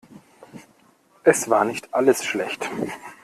Es 1.23 1.47
war 1.47 1.63
nicht 1.63 1.93
alles 1.93 2.25
schlecht. 2.25 2.67